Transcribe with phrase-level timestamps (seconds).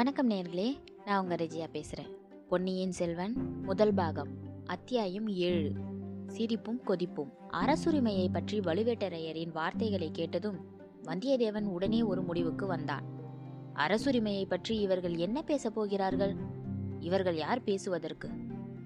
[0.00, 2.16] வணக்கம் நேர்களே நான் உங்கள் ரெஜியா பேசுகிறேன்
[2.48, 4.28] பொன்னியின் செல்வன் முதல் பாகம்
[4.64, 5.72] அத்தியாயம் ஏழு
[6.26, 7.32] சிரிப்பும் கொதிப்பும்.
[7.52, 10.58] அரசுரிமையை பற்றி வலுவேட்டரையரின் வார்த்தைகளை கேட்டதும்
[11.04, 13.04] வந்தியத்தேவன் உடனே ஒரு முடிவுக்கு வந்தான்.
[13.74, 16.36] அரசுரிமையை பற்றி இவர்கள் என்ன பேசப் போகிறார்கள்?
[17.00, 18.30] இவர்கள் யார் பேசுவதற்கு?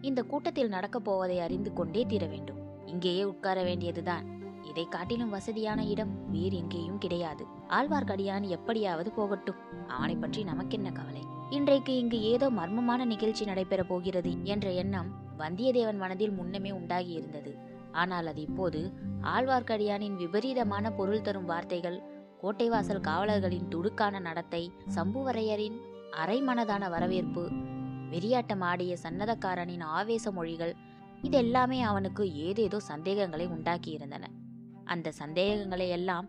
[0.01, 2.87] இந்த கூட்டத்தில் நடக்கப் போவதை அறிந்து கொண்டே தீர வேண்டும்.
[2.87, 4.44] இங்கேயே உட்கார வேண்டியதுதான்.
[4.71, 7.45] இதை காட்டிலும் வசதியான இடம் வேறு எங்கேயும் கிடையாது.
[7.69, 9.61] ஆழ்வார்க்கடியான் எப்படியாவது போகட்டும்.
[9.89, 11.23] அவனை பற்றி நமக்கென்ன கவலை?
[11.51, 17.53] இன்றைக்கு இங்கு ஏதோ மர்மமான நிகழ்ச்சி நடைபெறப் போகிறது என்ற எண்ணம் வந்தியத்தேவன் மனதில் முன்னமே உண்டாகி இருந்தது
[17.93, 18.81] ஆனால் அது இப்போது
[19.23, 21.99] ஆழ்வார்க்கடியானின் விபரீதமான பொருள் தரும் வார்த்தைகள்
[22.43, 24.63] கோட்டைவாசல் காவலர்களின் துடுக்கான நடத்தை
[24.95, 25.77] சம்புவரையரின்
[26.25, 27.45] அரைமனதான வரவேற்பு
[28.11, 30.75] வெறியாட்டம் ஆடிய சன்னதக்காரனின் ஆவேச மொழிகள்
[31.23, 34.25] இதெல்லாமே அவனுக்கு ஏதேதோ சந்தேகங்களை உண்டாக்கியிருந்தன.
[34.85, 36.29] அந்த சந்தேகங்களை எல்லாம்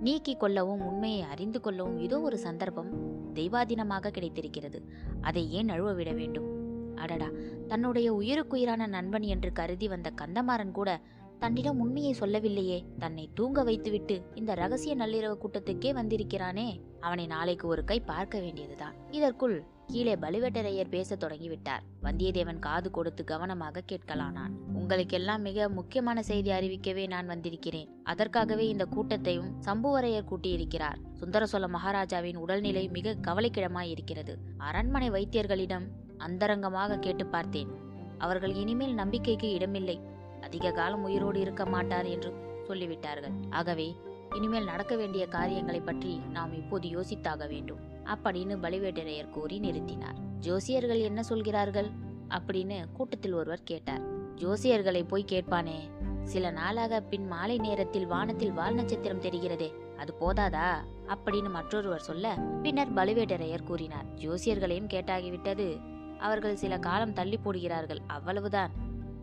[0.00, 4.88] நீக்கிக் கொள்ளவும் உண்மையை அறிந்து கொள்ளவும் இதோ ஒரு சந்தர்ப்பம் தெய்வாதீனமாக கிடைத்திருக்கிறது.
[5.20, 6.60] அதை ஏன் அழுவ விட வேண்டும்?
[6.94, 7.28] அடடா!
[7.68, 11.00] தன்னுடைய உயிருக்குயிரான நண்பன் என்று கருதி வந்த கந்தமாறன் கூட
[11.38, 12.84] தன்னிடம் உண்மையை சொல்லவில்லையே.
[12.98, 16.80] தன்னை தூங்க வைத்துவிட்டு இந்த ரகசிய நள்ளிரவு கூட்டத்துக்கே வந்திருக்கிறானே.
[17.00, 18.94] அவனை நாளைக்கு ஒரு கை பார்க்க வேண்டியதுதான்.
[19.10, 21.82] இதற்குள் கீழே பலுவேட்டரையர் பேசத் தொடங்கிவிட்டார்.
[22.02, 24.52] வந்தியத்தேவன் காது கொடுத்து கவனமாக கேட்கலானான்.
[24.74, 27.88] உங்களுக்கெல்லாம் மிக முக்கியமான செய்தி அறிவிக்கவே நான் வந்திருக்கிறேன்.
[28.04, 30.98] அதற்காகவே இந்த கூட்டத்தையும் சம்புவரையர் கூட்டியிருக்கிறார்.
[31.12, 35.86] சுந்தர சோழ மகாராஜாவின் உடல்நிலை மிக கவலைக்கிடமாய் இருக்கிறது அரண்மனை வைத்தியர்களிடம்
[36.18, 37.70] அந்தரங்கமாக கேட்டு பார்த்தேன்.
[38.18, 40.00] அவர்கள் இனிமேல் நம்பிக்கைக்கு இடமில்லை.
[40.40, 42.32] அதிக காலம் உயிரோடு இருக்க மாட்டார் என்று
[42.68, 43.34] சொல்லிவிட்டார்கள்.
[43.50, 43.96] ஆகவே
[44.34, 47.91] இனிமேல் நடக்க வேண்டிய காரியங்களை பற்றி நாம் இப்போது யோசித்தாக வேண்டும்.
[48.04, 50.16] அப்படின்னு பலிவேட்டரையர் கூறி நிறுத்தினார்.
[50.40, 51.90] ஜோசியர்கள் என்ன சொல்கிறார்கள்?
[52.28, 54.00] அப்படின்னு கூட்டத்தில் ஒருவர் கேட்டார்.
[54.36, 55.78] ஜோசியர்களை போய் கேட்பானே?
[56.24, 60.74] சில நாளாக பின் மாலை நேரத்தில் வானத்தில் வால் நட்சத்திரம் தெரிகிறதே அது போதாதா?
[61.06, 64.04] அப்படின்னு மற்றொருவர் சொல்ல பின்னர் பலுவேட்டரையர் கூறினார்.
[64.14, 65.80] ஜோசியர்களையும் கேட்டாகிவிட்டது.
[66.18, 68.70] அவர்கள் சில காலம் தள்ளி போடுகிறார்கள் அவ்வளவுதான்.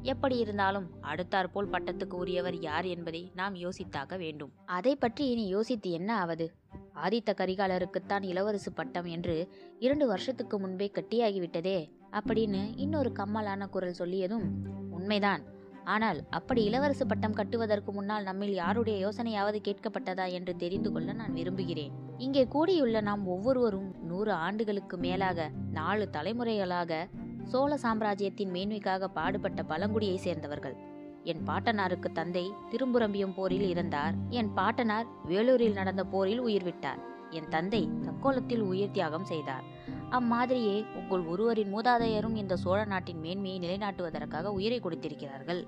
[0.02, 4.52] எப்படி இருந்தாலும் அடுத்தாற்போல் பட்டத்துக்கு உரியவர் யார் என்பதை நாம் யோசித்தாக வேண்டும்.
[4.66, 6.54] அதை பற்றி இனி யோசித்து என்ன ஆவது?
[6.94, 9.48] ஆதித்த கரிகாலருக்குத்தான் இளவரசு பட்டம் என்று
[9.80, 14.46] இரண்டு வருஷத்துக்கு முன்பே கட்டியாகிவிட்டதே அப்படின்னு இன்னொரு கம்மலான குரல் சொல்லியதும்
[14.92, 15.44] உண்மைதான்.
[15.84, 21.92] ஆனால் அப்படி இளவரசு பட்டம் கட்டுவதற்கு முன்னால் நம்மில் யாருடைய யோசனையாவது கேட்கப்பட்டதா என்று தெரிந்து கொள்ள நான் விரும்புகிறேன்.
[22.18, 27.08] இங்கே கூடியுள்ள நாம் ஒவ்வொருவரும் நூறு ஆண்டுகளுக்கு மேலாக நாலு தலைமுறைகளாக
[27.44, 30.98] சோழ சாம்ராஜ்யத்தின் மேன்மைக்காக பாடுபட்ட பழங்குடியை சேர்ந்தவர்கள்.
[31.24, 37.90] என் பாட்டனாருக்கு தந்தை திரும்புரம்பியம் போரில் இறந்தார் என் பாட்டனார் வேலூரில் நடந்த போரில் உயிர் விட்டார் என் தந்தை
[38.02, 39.64] தக்கோலத்தில் உயிர் தியாகம் செய்தார்.
[40.12, 45.68] அம்மாதிரியே உங்கள் ஒருவரின் மூதாதையரும் இந்த சோழ நாட்டின் மேன்மையை நிலைநாட்டுவதற்காக உயிரை கொடுத்திருக்கிறார்கள்.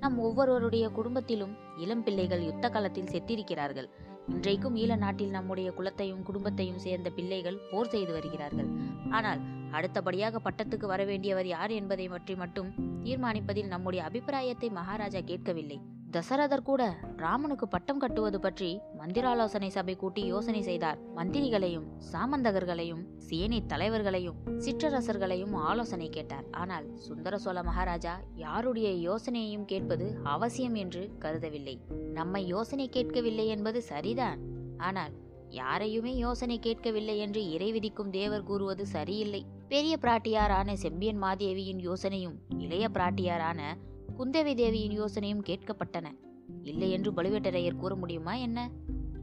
[0.00, 3.88] நம் ஒவ்வொருவருடைய குடும்பத்திலும் இளம் பிள்ளைகள் யுத்த காலத்தில் செத்திருக்கிறார்கள்.
[4.28, 8.68] இன்றைக்கும் ஈழ நாட்டில் நம்முடைய குலத்தையும் குடும்பத்தையும் சேர்ந்த பிள்ளைகள் போர் செய்து வருகிறார்கள்.
[9.10, 12.72] ஆனால் அடுத்தபடியாக பட்டத்துக்கு வரவேண்டியவர் யார் என்பதை பற்றி மட்டும்
[13.04, 15.78] தீர்மானிப்பதில் நம்முடைய அபிப்பிராயத்தை மகாராஜா கேட்கவில்லை.
[16.10, 16.82] தசரதர் கூட
[17.16, 20.98] ராமனுக்கு பட்டம் கட்டுவது பற்றி மந்திராலோசனை சபை கூட்டி யோசனை செய்தார்.
[21.16, 26.46] மந்திரிகளையும் சாமந்தகர்களையும் சேனை தலைவர்களையும் சிற்றரசர்களையும் ஆலோசனை கேட்டார்.
[26.50, 31.76] ஆனால் சுந்தர சோழ மகாராஜா யாருடைய யோசனையையும் கேட்பது அவசியம் என்று கருதவில்லை.
[32.12, 34.40] நம்மை யோசனை கேட்கவில்லை என்பது சரிதான்.
[34.76, 35.14] ஆனால்
[35.50, 39.42] யாரையுமே யோசனை கேட்கவில்லை என்று இறை விதிக்கும் தேவர் கூறுவது சரியில்லை.
[39.68, 43.60] பெரிய பிராட்டியாரான செம்பியன் மாதேவியின் யோசனையும் இளைய பிராட்டியாரான
[44.18, 46.04] குந்தவி தேவியின் யோசனையும் கேட்கப்பட்டன.
[46.62, 48.70] இல்லை என்று பழுவேட்டரையர் கூற முடியுமா என்ன?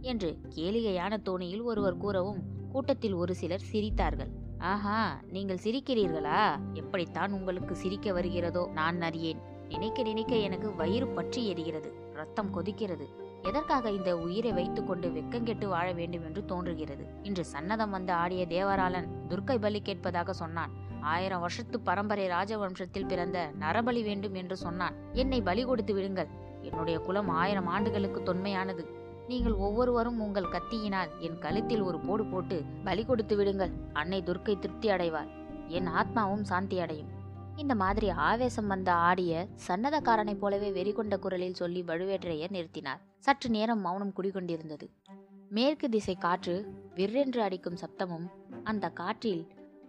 [0.02, 4.30] என்று கேளிகையான தோணியில் ஒருவர் கூறவும் கூட்டத்தில் ஒரு சிலர் சிரித்தார்கள்.
[4.58, 6.60] ஆஹா நீங்கள் சிரிக்கிறீர்களா?
[6.74, 8.70] எப்படித்தான் உங்களுக்கு சிரிக்க வருகிறதோ?
[8.74, 9.40] நான் அறியேன்.
[9.68, 11.90] நினைக்க நினைக்க எனக்கு வயிறு பற்றி எரிகிறது.
[12.14, 13.06] ரத்தம் கொதிக்கிறது.
[13.50, 17.04] எதற்காக இந்த உயிரை வைத்துக்கொண்டு வெக்கங்கெட்டு வாழ வேண்டும் என்று தோன்றுகிறது?
[17.24, 20.72] இன்று சன்னதம் வந்து ஆடிய தேவராளன் துர்க்கை பலி கேட்பதாக சொன்னான்.
[21.02, 24.96] ஆயிரம் வருஷத்து பரம்பரை ராஜவம்சத்தில் பிறந்த நரபலி வேண்டும் என்று சொன்னான்.
[25.14, 26.28] என்னை பலி கொடுத்து விடுங்கள்.
[26.62, 28.86] என்னுடைய குலம் ஆயிரம் ஆண்டுகளுக்கு தொன்மையானது.
[29.28, 33.72] நீங்கள் ஒவ்வொருவரும் உங்கள் கத்தியினால் என் கழுத்தில் ஒரு போடு போட்டு பலி கொடுத்து விடுங்கள்.
[33.94, 35.30] அன்னை துர்க்கை திருப்தி அடைவார்.
[35.68, 37.12] என் ஆத்மாவும் சாந்தி அடையும்.
[37.58, 43.02] இந்த மாதிரி ஆவேசம் வந்த ஆடிய சன்னதக்காரனைப் போலவே வெறிகொண்ட குரலில் சொல்லி வழுவேற்றையர் நிறுத்தினார்.
[43.18, 44.88] சற்று நேரம் மௌனம் குடிகொண்டிருந்தது.
[45.50, 46.56] மேற்கு திசை காற்று
[46.96, 48.28] விற்றென்று அடிக்கும் சப்தமும்
[48.64, 49.48] அந்த காற்றில்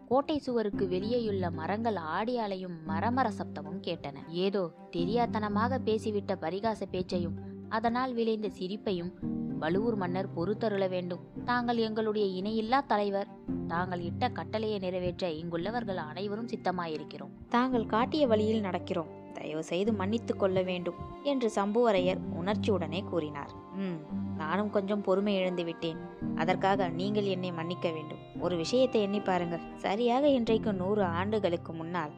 [0.09, 4.17] கோட்டை சுவருக்கு வெளியேயுள்ள மரங்கள் ஆடி அலையும் மரமர சப்தமும் கேட்டன.
[4.29, 9.13] ஏதோ தெரியாத்தனமாக பேசிவிட்ட பரிகாச பேச்சையும் அதனால் விளைந்த சிரிப்பையும்
[9.61, 11.21] வலுவூர் மன்னர் பொறுத்தருள வேண்டும்.
[11.45, 13.29] தாங்கள் எங்களுடைய இணையில்லா தலைவர்.
[13.67, 17.31] தாங்கள் இட்ட கட்டளையை நிறைவேற்ற இங்குள்ளவர்கள் அனைவரும் சித்தமாயிருக்கிறோம்.
[17.49, 19.07] தாங்கள் காட்டிய வழியில் நடக்கிறோம்.
[19.33, 23.51] தயவு செய்து மன்னித்துக் கொள்ள வேண்டும் என்று சம்புவரையர் உணர்ச்சியுடனே கூறினார்.
[23.75, 25.97] ம் நானும் கொஞ்சம் பொறுமை இழந்து விட்டேன்.
[26.37, 28.19] அதற்காக நீங்கள் என்னை மன்னிக்க வேண்டும்.
[28.41, 29.61] ஒரு விஷயத்தை எண்ணி பாருங்கள்.
[29.77, 32.11] சரியாக இன்றைக்கு நூறு ஆண்டுகளுக்கு முன்னால்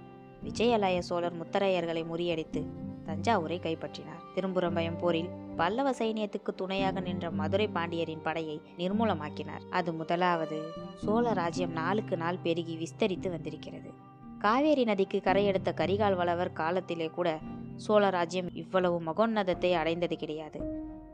[0.44, 2.66] விஜயாலய சோழர் முத்தரையர்களை முறியடித்து
[3.06, 4.24] தஞ்சாவூரை கைப்பற்றினார்.
[4.34, 5.28] திரும்புறம்பயம் போரில்
[5.60, 9.64] பல்லவ சைனியத்துக்கு துணையாக நின்ற மதுரை பாண்டியரின் படையை நிர்மூலமாக்கினார்.
[9.70, 10.58] அது முதலாவது
[10.94, 13.90] சோழ ராஜ்யம் நாளுக்கு நாள் பெருகி விஸ்தரித்து வந்திருக்கிறது.
[14.38, 17.38] காவேரி நதிக்கு கரையெடுத்த கரிகால் வளவர் காலத்திலே கூட
[17.76, 20.60] சோழ ராஜ்யம் இவ்வளவு மகோன்னதத்தை அடைந்தது கிடையாது.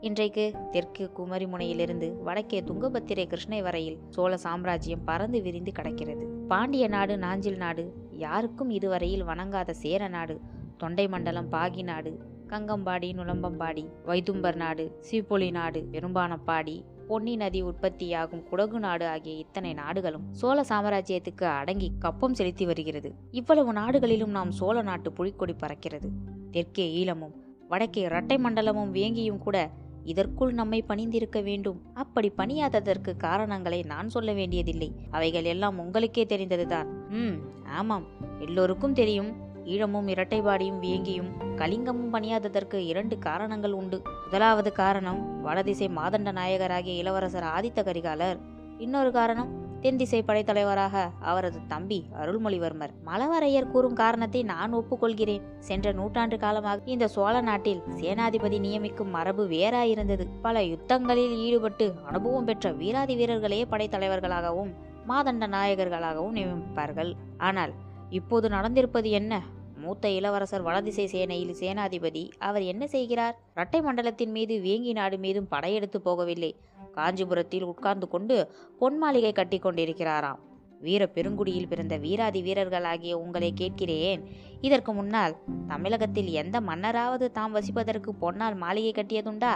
[0.01, 6.23] இன்றைக்கு தெற்கு குமரிமுனையிலிருந்து வடக்கே துங்கபத்திரை கிருஷ்ணை வரையில் சோழ சாம்ராஜ்யம் பறந்து விரிந்து கிடக்கிறது.
[6.47, 10.37] பாண்டிய நாடு நாஞ்சில் நாடு யாருக்கும் இதுவரையில் வணங்காத சேர நாடு
[10.77, 12.11] தொண்டை மண்டலம் பாகி நாடு
[12.49, 20.33] கங்கம்பாடி நுளம்பம்பாடி வைதும்பர் நாடு சீப்பொலி நாடு பெரும்பானப்பாடி பொன்னி நதி உற்பத்தியாகும் குடகு நாடு ஆகிய இத்தனை நாடுகளும்
[20.33, 23.13] சோழ சாம்ராஜ்யத்துக்கு அடங்கி கப்பம் செலுத்தி வருகிறது.
[23.31, 26.09] இவ்வளவு நாடுகளிலும் நாம் சோழ நாட்டு புலிக்கொடி பறக்கிறது.
[26.51, 27.33] தெற்கே ஈழமும்
[27.67, 29.69] வடக்கே இரட்டை மண்டலமும் வேங்கியும் கூட
[30.03, 31.81] இதற்குள் நம்மை பணிந்திருக்க வேண்டும்.
[31.93, 34.91] அப்படி பணியாததற்கு காரணங்களை நான் சொல்ல வேண்டியதில்லை.
[35.11, 37.09] அவைகள் எல்லாம் உங்களுக்கே தெரிந்ததுதான்.
[37.09, 38.05] ம் ஆமாம்.
[38.39, 39.43] எல்லோருக்கும் தெரியும்.
[39.65, 44.01] ஈழமும் இரட்டைபாடியும் வேங்கியும் கலிங்கமும் பணியாததற்கு இரண்டு காரணங்கள் உண்டு.
[44.25, 48.39] முதலாவது காரணம் வடதிசை மாதண்ட நாயகராகிய இளவரசர் ஆதித்த கரிகாலர்.
[48.77, 52.93] இன்னொரு காரணம் தென்திசை படைத்தலைவராக அவரது தம்பி அருள்மொழிவர்மர்.
[53.05, 55.41] மலவரையர் கூறும் காரணத்தை நான் ஒப்புக்கொள்கிறேன்.
[55.59, 60.27] சென்ற நூற்றாண்டு காலமாக இந்த சோழ நாட்டில் சேனாதிபதி நியமிக்கும் மரபு வேறாயிருந்தது.
[60.41, 64.71] பல யுத்தங்களில் ஈடுபட்டு அனுபவம் பெற்ற வீராதி வீரர்களே படைத்தலைவர்களாகவும்
[65.07, 67.13] மாதண்ட நாயகர்களாகவும் நியமிப்பார்கள்.
[67.37, 67.73] ஆனால்
[68.09, 69.41] இப்போது நடந்திருப்பது என்ன?
[69.85, 72.23] மூத்த இளவரசர் வடதிசை சேனையில் சேனாதிபதி.
[72.39, 73.37] அவர் என்ன செய்கிறார்?
[73.55, 76.51] இரட்டை மண்டலத்தின் மீது வேங்கி நாடு மீதும் படையெடுத்து போகவில்லை.
[76.91, 78.35] காஞ்சிபுரத்தில் உட்கார்ந்து கொண்டு
[78.79, 80.41] பொன் மாளிகை கட்டி கொண்டிருக்கிறாராம்.
[80.81, 84.21] வீர பெருங்குடியில் பிறந்த வீராதி வீரர்களாகிய உங்களை கேட்கிறேன்.
[84.61, 85.35] இதற்கு முன்னால்
[85.67, 89.53] தமிழகத்தில் எந்த மன்னராவது தாம் வசிப்பதற்கு பொன்னால் மாளிகை கட்டியதுண்டா?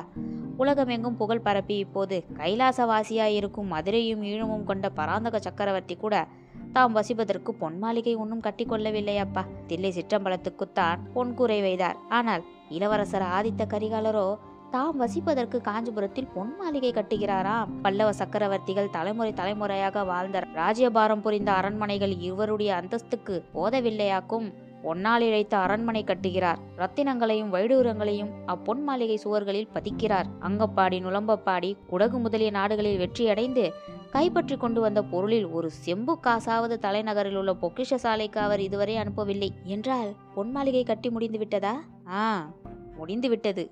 [0.57, 6.15] உலகமெங்கும் புகழ் பரப்பி இப்போது கைலாசவாசியாயிருக்கும் மதுரையும் ஈழமும் கொண்ட பராந்தக சக்கரவர்த்தி கூட
[6.73, 11.97] தாம் வசிப்பதற்கு பொன் மாளிகை ஒன்றும் கட்டிக்கொள்ளவில்லை அப்பா தில்லை சிற்றம்பலத்துக்குத்தான் பொன் கூரை வைத்தார்.
[12.09, 14.27] ஆனால் இளவரசர் ஆதித்த கரிகாலரோ
[14.71, 17.69] தாம் வசிப்பதற்கு காஞ்சிபுரத்தில் பொன் மாளிகை கட்டுகிறாராம்.
[17.81, 24.49] பல்லவ சக்கரவர்த்திகள் தலைமுறை தலைமுறையாக வாழ்ந்த ராஜ்யபாரம் புரிந்த அரண்மனைகள் இவருடைய அந்தஸ்துக்கு போதவில்லையாக்கும்.
[24.83, 26.59] பொன்னால் இழைத்த அரண்மனை கட்டுகிறார்.
[26.77, 30.27] ரத்தினங்களையும் வைடூரங்களையும் அப்பொன் மாளிகை சுவர்களில் பதிக்கிறார்.
[30.41, 33.65] அங்கப்பாடி நுளம்பப்பாடி குடகு முதலிய நாடுகளில் வெற்றியடைந்து
[34.09, 39.49] கைப்பற்றி கொண்டு வந்த பொருளில் ஒரு செம்பு காசாவது தலைநகரில் உள்ள பொக்கிஷ சாலைக்கு அவர் இதுவரை அனுப்பவில்லை.
[39.63, 41.81] என்றால் பொன் மாளிகை கட்டி முடிந்து விட்டதா?
[42.07, 42.49] ஆ
[42.95, 43.67] முடிந்து விட்டது.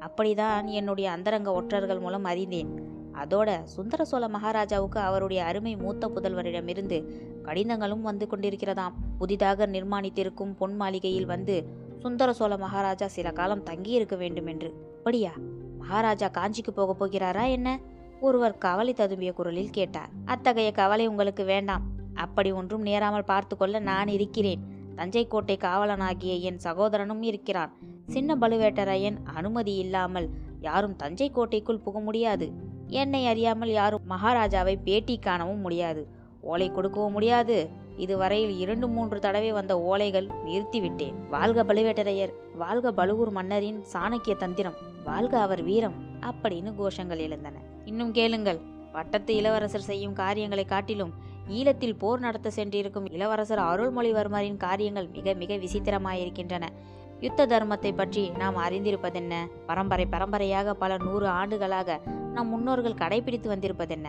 [0.00, 2.88] அப்படிதான் என்னுடைய அந்தரங்க ஒற்றர்கள் மூலம் அறிந்தேன்.
[3.14, 6.98] அதோட சுந்தர சோழ மகாராஜாவுக்கு அவருடைய அருமை மூத்த புதல்வரிடமிருந்து
[7.42, 8.92] கடிதங்களும் வந்து கொண்டிருக்கிறதாம்.
[9.18, 11.68] புதிதாக நிர்மாணித்திருக்கும் பொன் மாளிகையில் வந்து
[11.98, 15.30] சுந்தர சோழ மகாராஜா சில காலம் தங்கியிருக்க வேண்டும் என்று அப்படியா?
[15.78, 17.80] மகாராஜா காஞ்சிக்கு போக போகிறாரா என்ன?
[18.20, 20.10] ஒருவர் கவலை ததும்பிய குரலில் கேட்டார்.
[20.24, 21.84] அத்தகைய கவலை உங்களுக்கு வேண்டாம்.
[22.14, 24.62] அப்படி ஒன்றும் நேராமல் பார்த்து கொள்ள நான் இருக்கிறேன்.
[24.96, 27.72] தஞ்சை கோட்டை காவலனாகிய என் சகோதரனும் இருக்கிறான்
[28.06, 30.28] சின்ன பழுவேட்டரையன் அனுமதி இல்லாமல்
[30.60, 32.52] யாரும் தஞ்சை கோட்டைக்குள் புக முடியாது.
[32.86, 36.06] என்னை அறியாமல் யாரும் மகாராஜாவை பேட்டி காணவும் முடியாது.
[36.40, 37.68] ஓலை கொடுக்கவும் முடியாது.
[37.96, 41.16] இதுவரையில் இரண்டு மூன்று தடவை வந்த ஓலைகள் நிறுத்திவிட்டேன்.
[41.30, 47.56] வாழ்க பழுவேட்டரையர் வாழ்க பழுவூர் மன்னரின் சாணக்கிய தந்திரம் வாழ்க அவர் வீரம் அப்படின்னு கோஷங்கள் எழுந்தன.
[47.84, 48.60] இன்னும் கேளுங்கள்.
[48.92, 51.12] பட்டத்து இளவரசர் செய்யும் காரியங்களை காட்டிலும்
[51.50, 56.68] ஈழத்தில் போர் நடத்த சென்றிருக்கும் இளவரசர் அருள்மொழிவர்மரின் காரியங்கள் மிக மிக விசித்திரமாயிருக்கின்றன.
[57.20, 59.46] யுத்த தர்மத்தை பற்றி நாம் அறிந்திருப்பதென்ன?
[59.66, 62.00] பரம்பரை பரம்பரையாக பல நூறு ஆண்டுகளாக
[62.32, 64.06] நம் முன்னோர்கள் கடைபிடித்து வந்திருப்பதென்ன?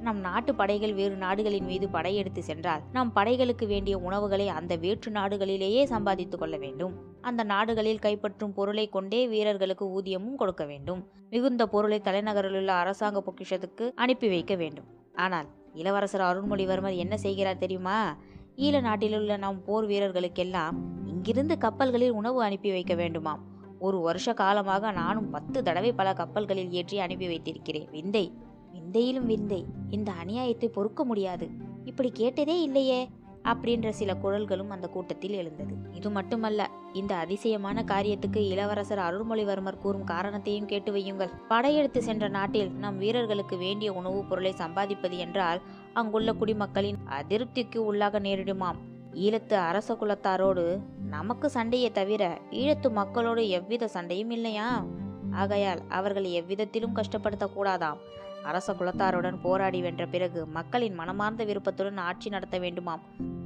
[0.00, 5.84] நம் நாட்டு படைகள் வேறு நாடுகளின் மீது படையெடுத்து சென்றால் நம் படைகளுக்கு வேண்டிய உணவுகளை அந்த வேற்று நாடுகளிலேயே
[5.84, 7.07] சம்பாதித்துக் கொள்ள வேண்டும்.
[7.20, 11.06] அந்த நாடுகளில் கைப்பற்றும் பொருளை கொண்டே வீரர்களுக்கு ஊதியமும் கொடுக்க வேண்டும்.
[11.30, 14.84] மிகுந்த பொருளை தலைநகரிலுள்ள அரசாங்க பொக்கிஷத்துக்கு அனுப்பி வைக்க வேண்டும்.
[15.14, 18.16] ஆனால் இளவரசர் அருண்மொழிவர்மர் என்ன செய்கிறார் தெரியுமா?
[18.56, 23.42] ஈழ நாட்டிலுள்ள நம் போர் வீரர்களுக்கெல்லாம் இங்கிருந்து கப்பல்களில் உணவு அனுப்பி வைக்க வேண்டுமாம்.
[23.78, 27.90] ஒரு வருஷ காலமாக நானும் பத்து தடவை பல கப்பல்களில் ஏற்றி அனுப்பி வைத்திருக்கிறேன்.
[27.90, 28.32] விந்தை
[28.72, 29.66] விந்தையிலும் விந்தை.
[29.90, 31.48] இந்த அநியாயத்தை பொறுக்க முடியாது.
[31.84, 33.08] இப்படி கேட்டதே இல்லையே.
[33.52, 35.74] அப்படின்ற சில குரல்களும் அந்த கூட்டத்தில் எழுந்தது.
[35.92, 41.30] இது மட்டுமல்ல இந்த அதிசயமான காரியத்துக்கு இளவரசர் அருள்மொழிவர்மர் கூறும் காரணத்தையும் கேட்டு வையுங்கள்.
[41.48, 45.60] படையெடுத்து சென்ற நாட்டில் நம் வீரர்களுக்கு வேண்டிய உணவுப் பொருளை சம்பாதிப்பது என்றால்
[45.92, 48.78] அங்குள்ள குடிமக்களின் அதிருப்திக்கு உள்ளாக நேரிடுமாம்.
[49.14, 50.78] ஈழத்து அரச குலத்தாரோடு
[51.08, 54.84] நமக்கு சண்டையை தவிர ஈழத்து மக்களோடு எவ்வித சண்டையும் இல்லையா?
[55.30, 57.96] ஆகையால் அவர்கள் எவ்விதத்திலும் கஷ்டப்படுத்தக்கூடாதாம்
[58.42, 63.00] அரச குலத்தாருடன் போராடி வென்ற பிறகு மக்களின் மனமார்ந்த விருப்பத்துடன் ஆட்சி நடத்த வேண்டுமாம்.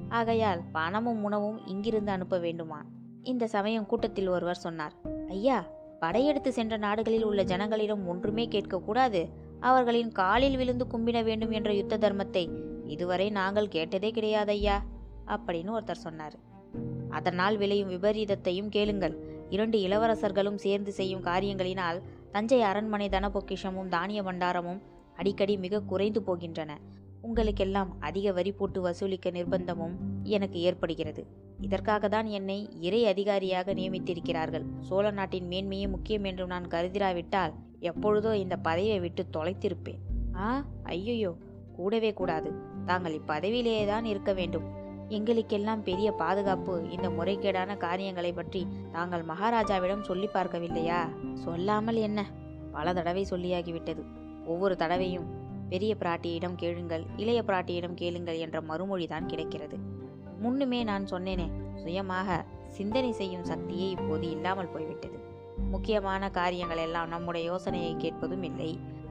[0.09, 2.85] ஆகையால் பணமும் உணவும் இங்கிருந்து அனுப்ப வேண்டுமா
[3.23, 4.93] இந்த சமயம் கூட்டத்தில் ஒருவர் சொன்னார்
[5.29, 5.67] ஐயா
[6.01, 9.29] படையெடுத்து சென்ற நாடுகளில் உள்ள ஜனங்களிடம் ஒன்றுமே கேட்கக்கூடாது.
[9.61, 12.51] அவர்களின் காலில் விழுந்து கும்பிட வேண்டும் என்ற யுத்த தர்மத்தை
[12.87, 14.79] இதுவரை நாங்கள் கேட்டதே கிடையாதையா
[15.27, 16.35] அப்படின்னு ஒருத்தர் சொன்னார்.
[17.11, 19.31] அதனால் விளையும் விபரீதத்தையும் கேளுங்கள்.
[19.51, 22.01] இரண்டு இளவரசர்களும் சேர்ந்து செய்யும் காரியங்களினால்
[22.33, 24.81] தஞ்சை அரண்மனை தன பொக்கிஷமும் தானிய பண்டாரமும்
[25.17, 26.71] அடிக்கடி மிக குறைந்து போகின்றன.
[27.21, 31.27] உங்களுக்கெல்லாம் அதிக வரி போட்டு வசூலிக்க நிர்பந்தமும் எனக்கு ஏற்படுகிறது.
[31.61, 34.65] இதற்காக தான் என்னை இறை அதிகாரியாக நியமித்திருக்கிறார்கள்.
[34.81, 40.01] சோழ நாட்டின் மேன்மையே முக்கியம் என்று நான் கருதிராவிட்டால் எப்பொழுதோ இந்த பதவியை விட்டு தொலைத்திருப்பேன்.
[40.37, 41.37] ஆ ஐயையோ
[41.77, 42.51] கூடவே கூடாது.
[42.87, 44.67] தாங்கள் இப்பதவியிலேயே தான் இருக்க வேண்டும்.
[45.13, 46.91] எங்களுக்கெல்லாம் பெரிய பாதுகாப்பு.
[46.91, 51.01] இந்த முறைகேடான காரியங்களை பற்றி தாங்கள் மகாராஜாவிடம் சொல்லி பார்க்கவில்லையா?
[51.35, 52.21] சொல்லாமல் என்ன?
[52.73, 54.03] பல தடவை சொல்லியாகிவிட்டது.
[54.47, 55.27] ஒவ்வொரு தடவையும்
[55.69, 59.77] பெரிய பிராட்டியிடம் கேளுங்கள் இளைய பிராட்டியிடம் கேளுங்கள் என்ற மறுமொழி தான் கிடைக்கிறது.
[60.43, 65.19] முன்னுமே நான் சொன்னேனே சுயமாக சிந்தனை செய்யும் சக்தியே இப்போது இல்லாமல் போய்விட்டது.
[65.71, 68.71] முக்கியமான காரியங்கள் எல்லாம் நம்முடைய யோசனையை கேட்பதும் இல்லை.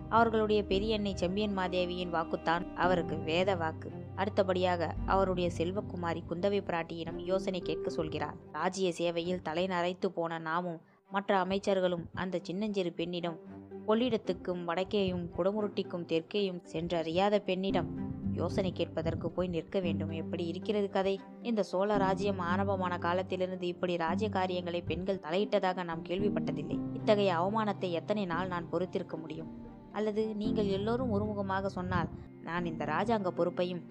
[0.10, 3.92] அவர்களுடைய பெரியண்ணை செம்பியன் மாதேவியின் வாக்குத்தான் அவருக்கு வேத வாக்கு.
[4.22, 8.38] அடுத்தபடியாக அவருடைய செல்வக்குமாரி குந்தவை பிராட்டியிடம் யோசனை கேட்க சொல்கிறார்.
[8.52, 10.80] ராஜ்ய சேவையில் தலை நரைத்து போன நாமும்
[11.12, 13.40] மற்ற அமைச்சர்களும் அந்த சின்னஞ்சிறு பெண்ணிடம்
[13.88, 17.90] கொள்ளிடத்துக்கும் வடக்கேயும் குடமுருட்டிக்கும் தெற்கேயும் சென்றறியாத பெண்ணிடம்
[18.34, 20.12] யோசனை கேட்பதற்கு போய் நிற்க வேண்டும்.
[20.20, 21.16] எப்படி இருக்கிறது கதை?
[21.42, 26.78] இந்த சோழ ராஜ்யம் ஆரம்பமான காலத்திலிருந்து இப்படி ராஜ்ய காரியங்களை பெண்கள் தலையிட்டதாக நாம் கேள்விப்பட்டதில்லை.
[26.94, 29.52] இத்தகைய அவமானத்தை எத்தனை நாள் நான் பொறுத்திருக்க முடியும்?
[29.92, 32.12] அல்லது நீங்கள் எல்லோரும் ஒருமுகமாக சொன்னால்
[32.44, 33.82] நான் இந்த ராஜாங்க பொறுப்பையும்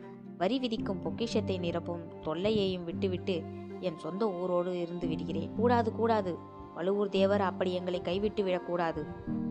[0.41, 3.35] வரி விதிக்கும் பொக்கிஷத்தை நிரப்பும் தொல்லையையும் விட்டுவிட்டு
[3.81, 5.51] என் சொந்த ஊரோடு இருந்து விடுகிறேன்.
[5.57, 6.33] கூடாது கூடாது.
[6.77, 9.03] வலுவூர் தேவர் அப்படி எங்களை கைவிட்டு விடக்கூடாது.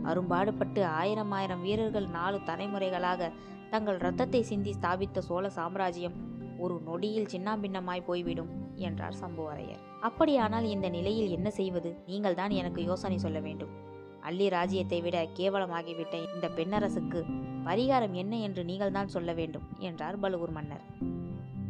[0.03, 3.31] அரும்பாடுபட்டு ஆயிரம் ஆயிரம் வீரர்கள் நாலு தலைமுறைகளாக
[3.69, 6.17] தங்கள் இரத்தத்தை சிந்தி ஸ்தாபித்த சோழ சாம்ராஜ்யம்
[6.58, 8.50] ஒரு நொடியில் சின்னாபின்னமாய் போய்விடும்
[8.88, 9.84] என்றார் சம்புவரையர்.
[10.00, 11.91] அப்படியானால் இந்த நிலையில் என்ன செய்வது?
[12.05, 13.74] நீங்கள் தான் எனக்கு யோசனை சொல்ல வேண்டும்.
[14.22, 17.22] அள்ளி ராஜ்யத்தை விட கேவலமாகிவிட்ட இந்த பெண்ணரசுக்கு
[17.65, 20.81] பரிகாரம் என்ன என்று நீங்கள் தான் சொல்ல வேண்டும் என்றார் பலுவூர் மன்னர்.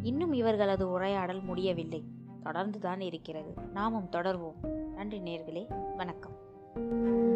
[0.02, 2.04] இன்னும் இவர்களது உரையாடல் முடியவில்லை.
[2.44, 3.54] தொடர்ந்துதான் இருக்கிறது.
[3.72, 4.66] நாமும் தொடர்வோம்.
[4.94, 5.96] நன்றி நேர்களே.
[5.96, 7.29] வணக்கம்.